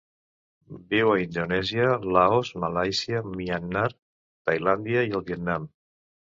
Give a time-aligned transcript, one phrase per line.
[0.93, 3.87] Viu a Indonèsia, Laos, Malàisia, Myanmar,
[4.51, 5.73] Tailàndia i el Vietnam.